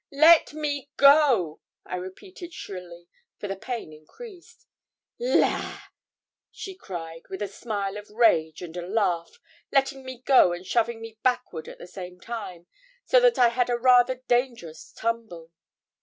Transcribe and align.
'Let 0.11 0.55
me 0.55 0.89
go,' 0.97 1.61
I 1.85 1.95
repeated 1.95 2.53
shrilly, 2.55 3.07
for 3.37 3.47
the 3.47 3.55
pain 3.55 3.93
increased. 3.93 4.65
'La!' 5.19 5.79
she 6.49 6.73
cried 6.73 7.21
with 7.29 7.39
a 7.43 7.47
smile 7.47 7.97
of 7.97 8.09
rage 8.09 8.63
and 8.63 8.75
a 8.75 8.81
laugh, 8.81 9.39
letting 9.71 10.03
me 10.03 10.23
go 10.23 10.53
and 10.53 10.65
shoving 10.65 11.01
me 11.01 11.19
backward 11.21 11.67
at 11.67 11.77
the 11.77 11.85
same 11.85 12.19
time, 12.19 12.65
so 13.05 13.19
that 13.19 13.37
I 13.37 13.49
had 13.49 13.69
a 13.69 13.77
rather 13.77 14.15
dangerous 14.27 14.91
tumble. 14.91 15.51